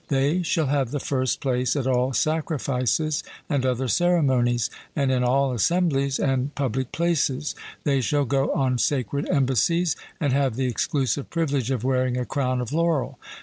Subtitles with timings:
[0.07, 5.53] They shall have the first place at all sacrifices and other ceremonies, and in all
[5.53, 11.69] assemblies and public places; they shall go on sacred embassies, and have the exclusive privilege
[11.69, 13.19] of wearing a crown of laurel.